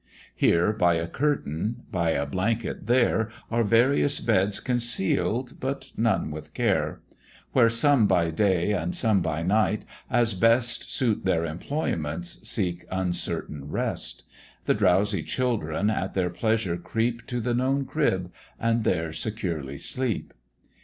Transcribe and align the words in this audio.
Here 0.33 0.73
by 0.73 0.95
a 0.95 1.05
curtain, 1.07 1.83
by 1.91 2.09
a 2.09 2.25
blanket 2.25 2.87
there, 2.87 3.29
Are 3.51 3.63
various 3.63 4.19
beds 4.19 4.59
conceal'd, 4.59 5.59
but 5.59 5.91
none 5.95 6.31
with 6.31 6.55
care; 6.55 7.01
Where 7.51 7.69
some 7.69 8.07
by 8.07 8.31
day 8.31 8.71
and 8.71 8.95
some 8.95 9.21
by 9.21 9.43
night, 9.43 9.85
as 10.09 10.33
best 10.33 10.89
Suit 10.91 11.23
their 11.23 11.45
employments, 11.45 12.49
seek 12.49 12.83
uncertain 12.91 13.69
rest; 13.69 14.23
The 14.65 14.73
drowsy 14.73 15.21
children 15.21 15.91
at 15.91 16.15
their 16.15 16.31
pleasure 16.31 16.77
creep 16.77 17.27
To 17.27 17.39
the 17.39 17.53
known 17.53 17.85
crib, 17.85 18.33
and 18.59 18.83
there 18.83 19.13
securely 19.13 19.77
sleep. 19.77 20.33